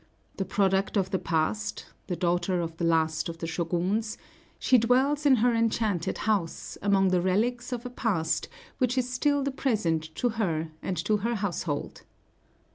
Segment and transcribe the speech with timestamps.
[0.37, 4.17] The product of the past, the daughter of the last of the Shōguns,
[4.57, 9.43] she dwells in her enchanted house, among the relics of a past which is still
[9.43, 12.01] the present to her and to her household.